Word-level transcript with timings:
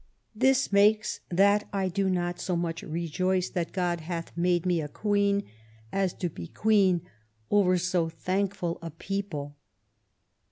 This 0.33 0.71
makes 0.73 1.19
that 1.29 1.69
I 1.71 1.87
do 1.87 2.09
not 2.09 2.39
so 2.39 2.55
much 2.55 2.81
rejoice 2.81 3.49
that 3.51 3.71
God 3.71 3.99
hath 3.99 4.35
made 4.35 4.65
me 4.65 4.81
a 4.81 4.87
Queen, 4.87 5.43
as 5.91 6.11
to 6.15 6.27
be 6.27 6.47
Queen 6.47 7.03
over 7.51 7.77
so 7.77 8.09
thankful 8.09 8.79
a 8.81 8.89
people. 8.89 9.57